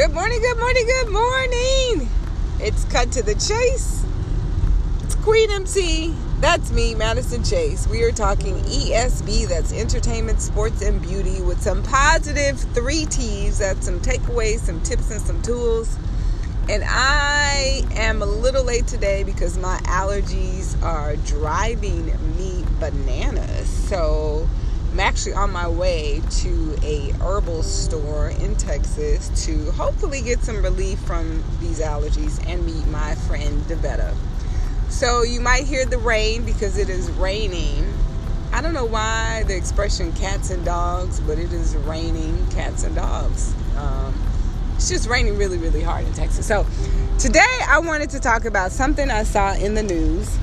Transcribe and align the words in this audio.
Good 0.00 0.14
morning, 0.14 0.40
good 0.40 0.56
morning, 0.56 0.86
good 0.86 1.08
morning. 1.10 2.08
It's 2.58 2.84
cut 2.84 3.12
to 3.12 3.22
the 3.22 3.34
chase. 3.34 4.02
It's 5.02 5.14
Queen 5.16 5.50
MC. 5.50 6.14
That's 6.40 6.72
me, 6.72 6.94
Madison 6.94 7.44
Chase. 7.44 7.86
We 7.86 8.02
are 8.04 8.10
talking 8.10 8.54
ESB, 8.60 9.46
that's 9.46 9.74
entertainment, 9.74 10.40
sports, 10.40 10.80
and 10.80 11.02
beauty, 11.02 11.42
with 11.42 11.60
some 11.60 11.82
positive 11.82 12.58
three 12.72 13.04
T's. 13.04 13.58
That's 13.58 13.84
some 13.84 14.00
takeaways, 14.00 14.60
some 14.60 14.82
tips, 14.84 15.10
and 15.10 15.20
some 15.20 15.42
tools. 15.42 15.98
And 16.70 16.82
I 16.86 17.84
am 17.92 18.22
a 18.22 18.26
little 18.26 18.64
late 18.64 18.86
today 18.86 19.22
because 19.22 19.58
my 19.58 19.76
allergies 19.80 20.82
are 20.82 21.16
driving 21.16 22.06
me 22.38 22.64
bananas. 22.78 23.68
So 23.68 24.48
I'm 24.92 24.98
actually 24.98 25.34
on 25.34 25.52
my 25.52 25.68
way 25.68 26.20
to 26.40 26.76
a 26.82 27.12
herbal 27.20 27.62
store 27.62 28.30
in 28.30 28.56
Texas 28.56 29.46
to 29.46 29.70
hopefully 29.72 30.20
get 30.20 30.42
some 30.42 30.62
relief 30.64 30.98
from 31.00 31.44
these 31.60 31.80
allergies 31.80 32.44
and 32.48 32.66
meet 32.66 32.84
my 32.88 33.14
friend 33.14 33.62
Devetta. 33.62 34.16
So 34.88 35.22
you 35.22 35.40
might 35.40 35.64
hear 35.64 35.86
the 35.86 35.98
rain 35.98 36.44
because 36.44 36.76
it 36.76 36.88
is 36.88 37.08
raining. 37.12 37.86
I 38.52 38.60
don't 38.60 38.74
know 38.74 38.84
why 38.84 39.44
the 39.46 39.56
expression 39.56 40.12
cats 40.12 40.50
and 40.50 40.64
dogs, 40.64 41.20
but 41.20 41.38
it 41.38 41.52
is 41.52 41.76
raining 41.76 42.44
cats 42.50 42.82
and 42.82 42.96
dogs. 42.96 43.54
Um, 43.76 44.12
it's 44.74 44.88
just 44.88 45.08
raining 45.08 45.38
really, 45.38 45.58
really 45.58 45.82
hard 45.82 46.04
in 46.04 46.12
Texas. 46.14 46.46
So 46.46 46.66
today 47.16 47.46
I 47.68 47.78
wanted 47.78 48.10
to 48.10 48.18
talk 48.18 48.44
about 48.44 48.72
something 48.72 49.08
I 49.08 49.22
saw 49.22 49.54
in 49.54 49.74
the 49.74 49.84
news 49.84 50.36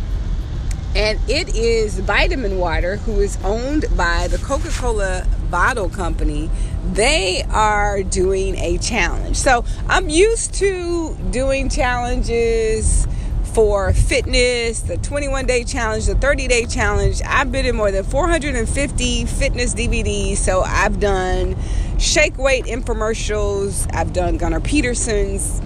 and 0.98 1.20
it 1.30 1.56
is 1.56 2.00
Vitamin 2.00 2.58
Water, 2.58 2.96
who 2.98 3.20
is 3.20 3.38
owned 3.44 3.86
by 3.96 4.28
the 4.30 4.40
Coca 4.40 4.70
Cola 4.70 5.28
Bottle 5.52 5.90
Company. 5.90 6.50
They 6.92 7.44
are 7.52 8.02
doing 8.02 8.56
a 8.56 8.80
challenge. 8.80 9.36
So 9.38 9.64
I'm 9.88 10.10
used 10.10 10.56
to 10.56 11.16
doing 11.30 11.70
challenges 11.70 13.08
for 13.54 13.94
fitness, 13.94 14.82
the 14.82 14.98
21 14.98 15.46
day 15.46 15.64
challenge, 15.64 16.08
the 16.08 16.16
30 16.16 16.48
day 16.48 16.66
challenge. 16.66 17.22
I've 17.24 17.52
been 17.52 17.68
in 17.68 17.76
more 17.76 17.92
than 17.92 18.04
450 18.04 19.26
fitness 19.26 19.76
DVDs. 19.76 20.38
So 20.38 20.62
I've 20.62 21.00
done 21.00 21.56
shake 22.00 22.40
weight 22.40 22.66
infomercials, 22.66 23.88
I've 23.94 24.14
done 24.14 24.38
Gunnar 24.38 24.62
Peterson's. 24.62 25.62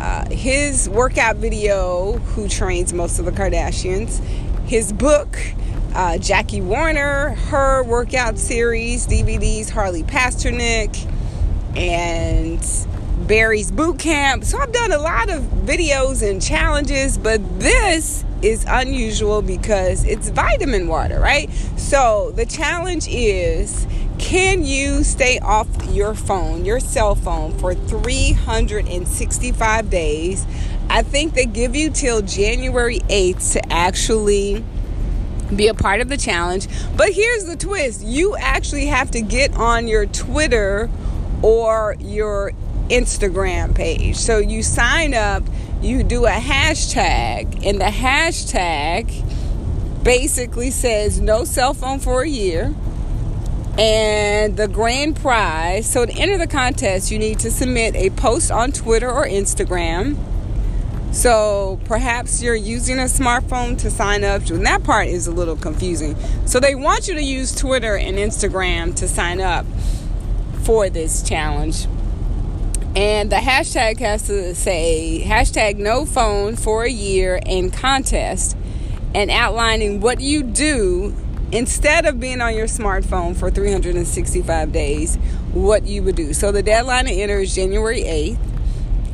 Uh, 0.00 0.24
his 0.30 0.88
workout 0.88 1.36
video, 1.36 2.12
who 2.32 2.48
trains 2.48 2.90
most 2.94 3.18
of 3.18 3.26
the 3.26 3.30
Kardashians, 3.30 4.18
his 4.64 4.94
book, 4.94 5.36
uh, 5.94 6.16
Jackie 6.16 6.62
Warner, 6.62 7.34
her 7.34 7.84
workout 7.84 8.38
series, 8.38 9.06
DVDs, 9.06 9.68
Harley 9.68 10.02
Pasternak, 10.02 11.06
and 11.76 12.66
Barry's 13.28 13.70
Boot 13.70 13.98
Camp. 13.98 14.44
So 14.44 14.58
I've 14.58 14.72
done 14.72 14.90
a 14.90 14.98
lot 14.98 15.28
of 15.28 15.42
videos 15.42 16.26
and 16.26 16.40
challenges, 16.40 17.18
but 17.18 17.60
this 17.60 18.24
is 18.40 18.64
unusual 18.66 19.42
because 19.42 20.06
it's 20.06 20.30
vitamin 20.30 20.88
water, 20.88 21.20
right? 21.20 21.50
So 21.76 22.32
the 22.36 22.46
challenge 22.46 23.06
is 23.06 23.86
can 24.20 24.64
you 24.64 25.02
stay 25.02 25.40
off 25.40 25.66
your 25.90 26.14
phone, 26.14 26.64
your 26.64 26.78
cell 26.78 27.14
phone, 27.14 27.58
for 27.58 27.74
365 27.74 29.90
days? 29.90 30.46
I 30.88 31.02
think 31.02 31.34
they 31.34 31.46
give 31.46 31.74
you 31.74 31.90
till 31.90 32.22
January 32.22 33.00
8th 33.00 33.54
to 33.54 33.72
actually 33.72 34.64
be 35.54 35.68
a 35.68 35.74
part 35.74 36.00
of 36.00 36.08
the 36.08 36.16
challenge. 36.16 36.68
But 36.96 37.12
here's 37.12 37.46
the 37.46 37.56
twist 37.56 38.04
you 38.04 38.36
actually 38.36 38.86
have 38.86 39.10
to 39.12 39.20
get 39.20 39.54
on 39.54 39.88
your 39.88 40.06
Twitter 40.06 40.90
or 41.42 41.96
your 41.98 42.52
Instagram 42.88 43.74
page. 43.74 44.16
So 44.16 44.38
you 44.38 44.62
sign 44.62 45.14
up, 45.14 45.44
you 45.80 46.02
do 46.02 46.26
a 46.26 46.30
hashtag, 46.30 47.66
and 47.66 47.80
the 47.80 47.86
hashtag 47.86 49.24
basically 50.04 50.70
says 50.70 51.20
no 51.20 51.44
cell 51.44 51.74
phone 51.74 51.98
for 51.98 52.22
a 52.22 52.28
year. 52.28 52.74
And 53.80 54.56
the 54.56 54.68
grand 54.68 55.16
prize, 55.16 55.88
so 55.88 56.04
to 56.04 56.12
enter 56.12 56.36
the 56.36 56.46
contest, 56.46 57.10
you 57.10 57.18
need 57.18 57.38
to 57.40 57.50
submit 57.50 57.96
a 57.96 58.10
post 58.10 58.50
on 58.50 58.72
Twitter 58.72 59.10
or 59.10 59.26
Instagram 59.26 60.16
so 61.12 61.80
perhaps 61.86 62.40
you're 62.40 62.54
using 62.54 63.00
a 63.00 63.04
smartphone 63.04 63.76
to 63.78 63.90
sign 63.90 64.22
up, 64.22 64.48
and 64.48 64.64
that 64.64 64.84
part 64.84 65.08
is 65.08 65.26
a 65.26 65.32
little 65.32 65.56
confusing. 65.56 66.16
So 66.46 66.60
they 66.60 66.76
want 66.76 67.08
you 67.08 67.14
to 67.14 67.22
use 67.22 67.54
Twitter 67.54 67.96
and 67.96 68.16
Instagram 68.16 68.94
to 68.96 69.08
sign 69.08 69.40
up 69.40 69.66
for 70.62 70.88
this 70.88 71.22
challenge. 71.22 71.86
And 72.94 73.30
the 73.30 73.36
hashtag 73.36 73.98
has 73.98 74.26
to 74.28 74.54
say 74.54 75.24
hashtag 75.26 75.76
no 75.76 76.06
phone 76.06 76.54
for 76.54 76.84
a 76.84 76.90
year 76.90 77.40
and 77.44 77.72
contest 77.72 78.56
and 79.12 79.30
outlining 79.30 80.00
what 80.00 80.20
you 80.20 80.44
do 80.44 81.14
instead 81.52 82.06
of 82.06 82.20
being 82.20 82.40
on 82.40 82.54
your 82.54 82.66
smartphone 82.66 83.36
for 83.36 83.50
365 83.50 84.72
days, 84.72 85.16
what 85.52 85.86
you 85.86 86.02
would 86.02 86.16
do. 86.16 86.32
So 86.32 86.52
the 86.52 86.62
deadline 86.62 87.06
to 87.06 87.12
enter 87.12 87.40
is 87.40 87.54
January 87.54 88.02
8th 88.02 88.38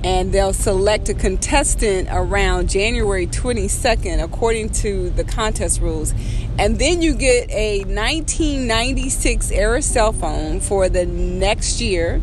and 0.05 0.33
they'll 0.33 0.53
select 0.53 1.09
a 1.09 1.15
contestant 1.15 2.09
around 2.13 2.69
January 2.69 3.27
22nd 3.27 4.23
according 4.23 4.69
to 4.69 5.11
the 5.11 5.25
contest 5.25 5.81
rules. 5.81 6.15
And 6.59 6.79
then 6.79 7.03
you 7.03 7.15
get 7.15 7.51
a 7.51 7.81
1996 7.81 9.51
era 9.51 9.83
cell 9.83 10.13
phone 10.13 10.61
for 10.61 10.89
the 10.89 11.07
next 11.07 11.81
year 11.81 12.23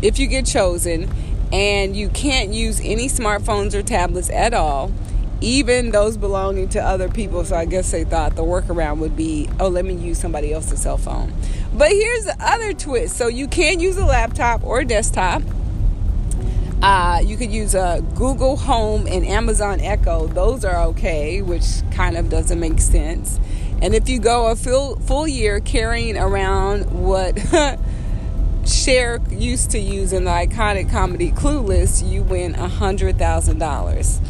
if 0.00 0.18
you 0.18 0.26
get 0.26 0.46
chosen. 0.46 1.10
And 1.52 1.96
you 1.96 2.08
can't 2.08 2.52
use 2.52 2.80
any 2.80 3.08
smartphones 3.08 3.74
or 3.74 3.82
tablets 3.82 4.30
at 4.30 4.54
all, 4.54 4.92
even 5.44 5.90
those 5.90 6.16
belonging 6.16 6.68
to 6.70 6.80
other 6.82 7.08
people. 7.08 7.44
So 7.44 7.56
I 7.56 7.64
guess 7.64 7.90
they 7.90 8.04
thought 8.04 8.36
the 8.36 8.42
workaround 8.42 8.98
would 8.98 9.16
be 9.16 9.48
oh, 9.60 9.68
let 9.68 9.84
me 9.84 9.94
use 9.94 10.18
somebody 10.18 10.52
else's 10.52 10.82
cell 10.82 10.98
phone. 10.98 11.32
But 11.72 11.90
here's 11.90 12.24
the 12.24 12.36
other 12.40 12.72
twist 12.72 13.16
so 13.16 13.28
you 13.28 13.48
can 13.48 13.80
use 13.80 13.96
a 13.96 14.04
laptop 14.04 14.64
or 14.64 14.80
a 14.80 14.84
desktop 14.84 15.42
uh, 16.84 17.18
you 17.24 17.38
could 17.38 17.50
use 17.50 17.74
a 17.74 18.04
Google 18.14 18.58
Home 18.58 19.06
and 19.06 19.24
Amazon 19.24 19.80
Echo. 19.80 20.26
Those 20.26 20.66
are 20.66 20.88
okay, 20.88 21.40
which 21.40 21.64
kind 21.90 22.14
of 22.14 22.28
doesn't 22.28 22.60
make 22.60 22.78
sense. 22.78 23.40
And 23.80 23.94
if 23.94 24.06
you 24.10 24.18
go 24.18 24.48
a 24.48 24.56
full 24.56 24.96
full 24.96 25.26
year 25.26 25.60
carrying 25.60 26.18
around 26.18 26.90
what 26.90 27.38
Cher 28.66 29.18
used 29.30 29.70
to 29.70 29.78
use 29.78 30.12
in 30.12 30.24
the 30.24 30.30
iconic 30.30 30.90
comedy 30.90 31.30
Clueless, 31.30 32.06
you 32.06 32.22
win 32.22 32.54
a 32.54 32.68
hundred 32.68 33.16
thousand 33.16 33.60
dollars. 33.60 34.20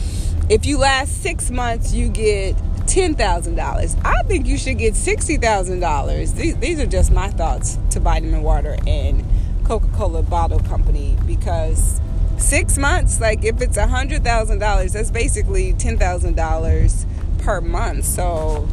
If 0.50 0.66
you 0.66 0.76
last 0.76 1.22
six 1.22 1.50
months, 1.50 1.94
you 1.94 2.08
get 2.10 2.54
ten 2.86 3.14
thousand 3.14 3.54
dollars. 3.54 3.96
I 4.04 4.22
think 4.24 4.46
you 4.46 4.58
should 4.58 4.76
get 4.76 4.94
sixty 4.94 5.38
thousand 5.38 5.80
dollars. 5.80 6.34
These 6.34 6.56
these 6.56 6.78
are 6.80 6.86
just 6.86 7.10
my 7.10 7.28
thoughts 7.30 7.78
to 7.90 8.00
Vitamin 8.00 8.42
Water 8.42 8.76
and 8.86 9.24
Coca 9.64 9.88
Cola 9.94 10.22
Bottle 10.22 10.60
Company 10.60 11.16
because 11.26 11.98
six 12.36 12.76
months 12.76 13.20
like 13.20 13.42
if 13.42 13.62
it's 13.62 13.78
a 13.78 13.86
hundred 13.86 14.22
thousand 14.22 14.58
dollars 14.58 14.92
that's 14.92 15.10
basically 15.10 15.72
ten 15.74 15.96
thousand 15.96 16.36
dollars 16.36 17.06
per 17.38 17.60
month 17.60 18.04
so 18.04 18.68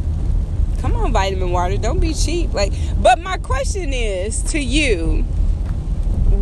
come 0.80 0.94
on 0.96 1.12
vitamin 1.12 1.52
water 1.52 1.76
don't 1.76 2.00
be 2.00 2.12
cheap 2.12 2.52
like 2.52 2.72
but 3.00 3.20
my 3.20 3.36
question 3.38 3.92
is 3.92 4.42
to 4.42 4.58
you 4.58 5.24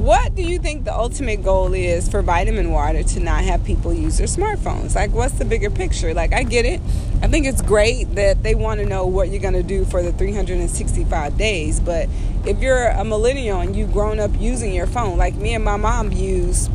what 0.01 0.35
do 0.35 0.43
you 0.43 0.59
think 0.59 0.85
the 0.85 0.95
ultimate 0.95 1.43
goal 1.43 1.75
is 1.75 2.09
for 2.09 2.23
vitamin 2.23 2.71
water 2.71 3.03
to 3.03 3.21
not 3.21 3.45
have 3.45 3.63
people 3.65 3.93
use 3.93 4.17
their 4.17 4.27
smartphones? 4.27 4.95
Like 4.95 5.13
what's 5.13 5.35
the 5.35 5.45
bigger 5.45 5.69
picture? 5.69 6.15
Like 6.15 6.33
i 6.33 6.43
get 6.43 6.65
it. 6.65 6.81
I 7.23 7.29
think 7.29 7.47
it's 7.47 7.61
great 7.61 8.15
that 8.15 8.43
they 8.43 8.55
want 8.55 8.81
to 8.81 8.87
know 8.87 9.07
what 9.07 9.29
you're 9.29 9.43
going 9.43 9.55
to 9.55 9.63
do 9.63 9.85
for 9.85 10.03
the 10.03 10.13
365 10.13 11.37
days 11.37 11.81
but 11.81 12.09
if 12.47 12.61
you're 12.61 12.89
a 12.89 13.05
millennial 13.05 13.61
and 13.61 13.77
you've 13.77 13.93
grown 13.93 14.19
up 14.19 14.31
using 14.41 14.73
your 14.73 14.87
phone 14.87 15.19
like 15.19 15.35
me 15.35 15.55
and 15.55 15.63
my 15.63 15.77
mom 15.77 16.13
use 16.13 16.71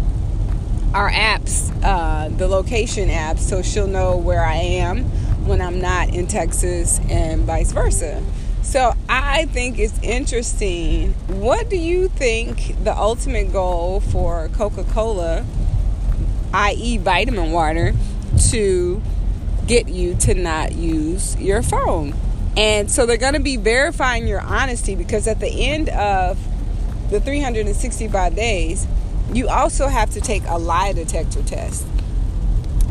our 0.94 1.12
apps, 1.12 1.74
uh, 1.83 2.30
the 2.30 2.48
location 2.48 3.10
apps, 3.10 3.39
so 3.39 3.62
she'll 3.62 3.86
know 3.86 4.16
where 4.16 4.45
I 4.45 4.56
am 4.56 5.04
when 5.45 5.62
I'm 5.62 5.81
not 5.81 6.10
in 6.10 6.25
Texas 6.28 7.01
and 7.10 7.42
vice 7.42 7.74
versa. 7.74 8.24
So 8.65 8.94
I 9.07 9.45
think 9.45 9.77
it's 9.77 9.97
interesting. 10.01 11.13
What 11.27 11.69
do 11.69 11.77
you 11.77 12.09
think 12.09 12.83
the 12.83 12.97
ultimate 12.97 13.53
goal 13.53 14.00
for 14.01 14.50
Coca 14.50 14.83
Cola, 14.83 15.45
i.e., 16.51 16.97
vitamin 16.97 17.51
water, 17.51 17.94
to 18.50 19.01
get 19.67 19.88
you 19.88 20.15
to 20.15 20.33
not 20.33 20.73
use 20.73 21.39
your 21.39 21.62
phone? 21.62 22.15
And 22.57 22.89
so 22.89 23.06
they're 23.06 23.17
going 23.17 23.35
to 23.35 23.39
be 23.39 23.56
verifying 23.56 24.27
your 24.27 24.41
honesty 24.41 24.95
because 24.95 25.27
at 25.27 25.39
the 25.39 25.47
end 25.47 25.89
of 25.89 26.38
the 27.11 27.21
365 27.21 28.35
days, 28.35 28.88
you 29.31 29.47
also 29.47 29.88
have 29.88 30.09
to 30.09 30.21
take 30.21 30.44
a 30.47 30.57
lie 30.57 30.91
detector 30.91 31.44
test. 31.44 31.85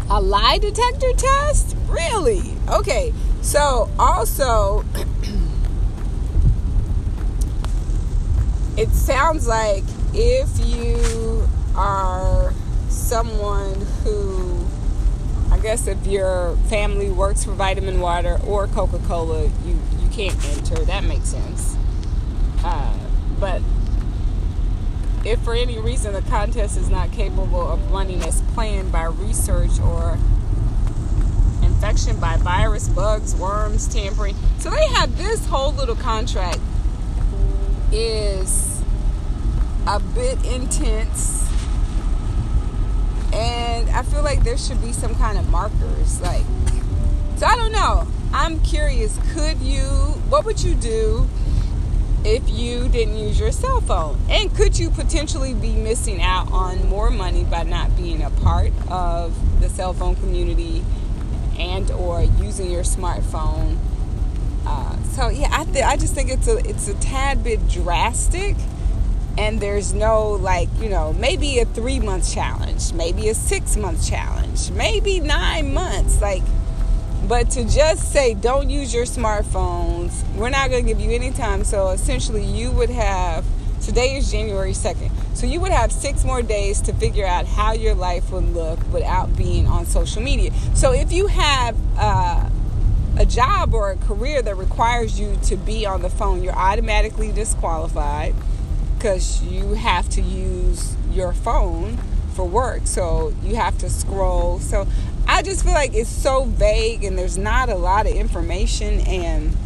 A 0.09 0.20
lie 0.20 0.59
detector 0.59 1.12
test? 1.15 1.77
Really? 1.88 2.43
Okay. 2.70 3.12
So, 3.43 3.91
also, 3.99 4.85
it 8.76 8.91
sounds 8.91 9.47
like 9.47 9.85
if 10.12 10.49
you 10.67 11.49
are 11.76 12.53
someone 12.88 13.81
who, 14.03 14.65
I 15.53 15.59
guess, 15.61 15.87
if 15.87 16.06
your 16.06 16.56
family 16.69 17.11
works 17.11 17.44
for 17.44 17.53
Vitamin 17.53 18.00
Water 18.00 18.41
or 18.47 18.67
Coca 18.67 18.99
Cola, 19.06 19.44
you, 19.44 19.79
you 20.00 20.09
can't 20.11 20.37
enter. 20.56 20.85
That 20.85 21.05
makes 21.05 21.29
sense. 21.29 21.76
Uh, 22.65 22.99
but 23.38 23.62
if 25.25 25.41
for 25.43 25.55
any 25.55 25.79
reason 25.79 26.12
the 26.12 26.23
contest 26.23 26.77
is 26.77 26.91
not 26.91 27.12
capable 27.12 27.67
of 27.67 27.93
running 27.93 28.23
as 28.23 28.43
planned 28.55 28.91
by 28.91 29.05
research 29.05 29.79
or 29.81 30.19
infection 31.62 32.19
by 32.19 32.37
virus, 32.38 32.88
bugs, 32.88 33.35
worms, 33.37 33.87
tampering. 33.87 34.35
So 34.59 34.70
they 34.70 34.87
have 34.88 35.17
this 35.17 35.47
whole 35.47 35.73
little 35.73 35.97
contract 35.97 36.59
is 37.94 38.82
a 39.87 40.00
bit 40.00 40.44
intense 40.44 41.49
and 43.32 43.88
I 43.91 44.02
feel 44.02 44.23
like 44.23 44.43
there 44.44 44.58
should 44.58 44.81
be 44.82 44.93
some 44.93 45.14
kind 45.14 45.38
of 45.38 45.49
markers 45.49 46.20
like 46.20 46.44
so 47.37 47.46
I 47.46 47.56
don't 47.56 47.73
know. 47.73 48.06
I'm 48.32 48.61
curious, 48.61 49.19
could 49.32 49.58
you 49.58 49.82
what 50.29 50.44
would 50.44 50.62
you 50.62 50.75
do 50.75 51.29
if 52.25 52.49
you 52.49 52.88
didn't 52.88 53.19
use 53.19 53.38
your 53.38 53.52
cell 53.52 53.81
phone? 53.81 54.19
And 54.31 54.55
could 54.55 54.79
you 54.79 54.91
potentially 54.91 55.52
be 55.52 55.75
missing 55.75 56.23
out 56.23 56.50
on 56.52 56.88
more 56.88 57.11
money 57.11 57.44
by 57.44 57.64
not 57.64 57.96
being 57.96 58.23
a 58.23 58.31
part 58.31 58.73
of 58.88 59.61
the 59.61 59.69
cell 59.69 59.93
phone 59.93 60.14
community 60.17 60.85
and 61.58 61.91
or 61.91 62.23
using 62.23 62.70
your 62.70 62.82
smartphone? 62.82 63.79
Uh, 64.67 64.97
so 65.15 65.29
yeah, 65.29 65.49
I 65.51 65.65
th- 65.65 65.85
I 65.85 65.97
just 65.97 66.15
think 66.15 66.31
it's 66.31 66.49
a 66.49 66.57
it's 66.69 66.89
a 66.89 66.95
tad 66.95 67.45
bit 67.45 67.69
drastic, 67.69 68.57
and 69.37 69.61
there's 69.61 69.93
no 69.93 70.31
like 70.31 70.69
you 70.81 70.89
know 70.89 71.13
maybe 71.13 71.59
a 71.59 71.65
three 71.65 72.01
month 72.01 72.33
challenge, 72.33 72.93
maybe 72.93 73.29
a 73.29 73.35
six 73.35 73.77
month 73.77 74.07
challenge, 74.09 74.71
maybe 74.71 75.21
nine 75.21 75.73
months 75.75 76.21
like 76.21 76.43
but 77.29 77.51
to 77.53 77.65
just 77.65 78.13
say 78.13 78.35
don't 78.35 78.69
use 78.69 78.93
your 78.93 79.05
smartphones, 79.05 80.23
we're 80.35 80.51
not 80.51 80.69
going 80.71 80.85
to 80.85 80.89
give 80.89 81.01
you 81.01 81.11
any 81.11 81.31
time. 81.31 81.65
So 81.65 81.89
essentially, 81.89 82.45
you 82.45 82.71
would 82.73 82.91
have 82.91 83.45
today 83.81 84.17
is 84.17 84.31
January 84.31 84.73
2nd. 84.73 85.11
So 85.35 85.47
you 85.47 85.61
would 85.61 85.73
have 85.73 85.93
six 85.93 86.25
more 86.25 86.43
days 86.43 86.81
to 86.83 86.93
figure 86.93 87.27
out 87.27 87.47
how 87.47 87.73
your 87.73 87.95
life 87.95 88.31
would 88.31 88.55
look 88.55 88.79
without 88.93 89.37
being 89.37 89.67
on 89.67 89.87
social 89.87 90.23
media. 90.23 90.53
So 90.75 90.93
if 90.93 91.13
you 91.13 91.27
have 91.27 91.77
uh, 91.99 92.49
a 93.17 93.25
job 93.25 93.75
or 93.75 93.91
a 93.91 93.97
career 93.97 94.43
that 94.43 94.57
requires 94.57 95.19
you 95.21 95.39
to 95.45 95.57
be 95.57 95.87
on 95.87 96.03
the 96.03 96.11
phone, 96.11 96.43
you're 96.43 96.57
automatically 96.57 97.31
disqualified 97.33 98.35
because 98.97 99.43
you 99.43 99.75
have 99.75 100.09
to 100.11 100.21
use 100.21 100.97
your 101.11 101.33
phone 101.33 101.97
for 102.35 102.45
work. 102.45 102.87
So 102.87 103.33
you 103.43 103.57
have 103.57 103.79
to 103.79 103.91
scroll. 103.91 104.59
So 104.59 104.87
I 105.29 105.43
just 105.43 105.65
feel 105.65 105.73
like 105.73 105.95
it's 105.95 106.11
so 106.11 106.45
vague 106.45 107.05
and 107.05 107.17
there's 107.17 107.39
not 107.39 107.69
a 107.69 107.77
lot 107.77 108.07
of 108.07 108.15
information. 108.15 109.01
And 109.01 109.57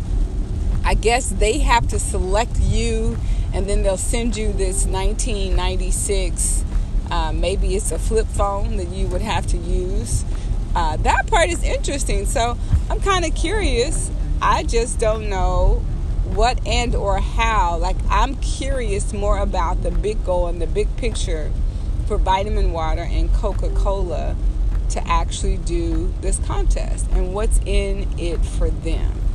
I 0.85 0.95
guess 0.95 1.31
they 1.31 1.59
have 1.59 1.89
to 1.89 1.99
select 1.99 2.59
you 2.61 3.17
and 3.53 3.67
then 3.67 3.83
they'll 3.83 3.97
send 3.97 4.37
you 4.37 4.53
this 4.53 4.85
1996. 4.85 6.65
Uh, 7.11 7.33
maybe 7.33 7.75
it's 7.75 7.91
a 7.91 7.99
flip 7.99 8.27
phone 8.27 8.77
that 8.77 8.89
you 8.89 9.06
would 9.09 9.23
have 9.23 9.47
to 9.49 9.56
use. 9.56 10.25
Uh, 10.78 10.96
that 10.98 11.26
part 11.26 11.48
is 11.48 11.60
interesting. 11.64 12.25
So 12.25 12.56
I'm 12.88 13.00
kind 13.00 13.25
of 13.25 13.34
curious. 13.34 14.12
I 14.40 14.62
just 14.62 15.00
don't 15.00 15.28
know 15.28 15.82
what 16.36 16.64
and 16.64 16.94
or 16.94 17.19
how. 17.19 17.78
Like 17.78 17.96
I'm 18.08 18.36
curious 18.36 19.12
more 19.12 19.38
about 19.38 19.82
the 19.82 19.90
big 19.90 20.25
goal 20.25 20.46
and 20.46 20.62
the 20.62 20.69
big 20.69 20.96
picture 20.96 21.50
for 22.06 22.16
vitamin 22.16 22.70
water 22.70 23.02
and 23.02 23.34
Coca-Cola 23.34 24.36
to 24.90 25.08
actually 25.08 25.56
do 25.56 26.14
this 26.20 26.38
contest 26.46 27.08
and 27.10 27.34
what's 27.34 27.58
in 27.66 28.06
it 28.16 28.38
for 28.38 28.70
them. 28.70 29.27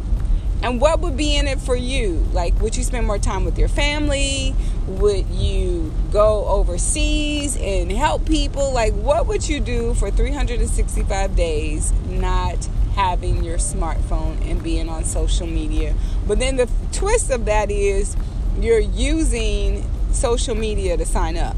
And 0.63 0.80
what 0.80 1.01
would 1.01 1.18
be 1.18 1.36
in 1.36 1.45
it 1.45 1.60
for 1.60 1.75
you? 1.75 2.25
Like, 2.31 2.60
would 2.62 2.77
you 2.77 2.83
spend 2.83 3.06
more 3.06 3.19
time 3.19 3.44
with 3.44 3.60
your 3.60 3.68
family? 3.68 4.56
Would 4.88 5.27
you 5.27 5.94
go 6.13 6.45
overseas 6.48 7.57
and 7.57 7.92
help 7.92 8.25
people? 8.25 8.71
Like, 8.71 8.94
what 8.94 9.27
would 9.27 9.48
you 9.48 9.60
do 9.60 9.94
for 9.94 10.10
365 10.10 11.36
days 11.36 11.92
not 12.07 12.65
having 12.95 13.44
your 13.44 13.57
smartphone 13.57 14.39
and 14.50 14.63
being 14.63 14.88
on 14.88 15.04
social 15.04 15.48
media? 15.48 15.95
But 16.25 16.39
then 16.39 16.56
the 16.56 16.69
twist 16.94 17.30
of 17.30 17.44
that 17.44 17.69
is 17.69 18.15
you're 18.57 18.80
using 18.80 19.86
social 20.13 20.56
media 20.56 20.95
to 20.95 21.06
sign 21.06 21.36
up. 21.36 21.57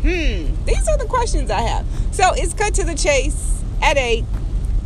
Hmm, 0.00 0.64
these 0.64 0.88
are 0.88 0.96
the 0.96 1.06
questions 1.10 1.50
I 1.50 1.60
have. 1.60 1.84
So 2.10 2.32
it's 2.34 2.54
cut 2.54 2.72
to 2.74 2.84
the 2.84 2.94
chase 2.94 3.62
at 3.82 3.98
8. 3.98 4.24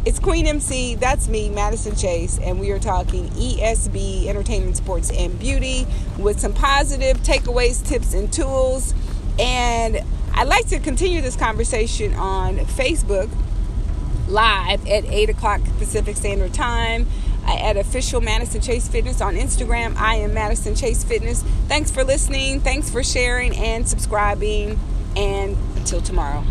It's 0.07 0.19
Queen 0.19 0.47
MC, 0.47 0.97
that's 0.97 1.29
me, 1.29 1.49
Madison 1.49 1.97
Chase, 1.97 2.39
and 2.39 2.61
we 2.61 2.71
are 2.73 2.79
talking 2.79 3.31
ESB, 3.31 4.27
entertainment, 4.27 4.77
sports, 4.77 5.11
and 5.11 5.39
beauty 5.39 5.87
with 6.19 6.39
some 6.39 6.53
positive 6.53 7.17
takeaways, 7.23 7.83
tips, 7.83 8.13
and 8.13 8.31
tools. 8.31 8.93
And 9.39 10.05
I'd 10.35 10.47
like 10.47 10.67
to 10.69 10.79
continue 10.79 11.23
this 11.23 11.37
conversation 11.37 12.13
on 12.13 12.59
Facebook 12.59 13.31
live 14.29 14.87
at 14.87 15.07
8 15.07 15.31
o'clock 15.31 15.63
Pacific 15.79 16.19
Standard 16.19 16.53
Time 16.53 17.07
at 17.47 17.79
official 17.79 18.21
Madison 18.21 18.61
Chase 18.61 18.87
Fitness 18.87 19.23
on 19.23 19.37
Instagram. 19.37 19.97
I 19.97 20.17
am 20.17 20.35
Madison 20.35 20.75
Chase 20.75 21.03
Fitness. 21.03 21.43
Thanks 21.67 21.91
for 21.91 22.05
listening. 22.05 22.61
Thanks 22.61 22.91
for 22.91 23.03
sharing 23.03 23.57
and 23.57 23.89
subscribing. 23.89 24.79
And 25.17 25.57
until 25.77 26.03
tomorrow. 26.03 26.45